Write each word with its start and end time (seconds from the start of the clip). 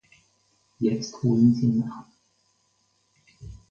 Jetzt 0.79 1.21
holen 1.21 1.53
sie 1.53 1.67
ihn 1.67 1.83
ab. 1.83 2.07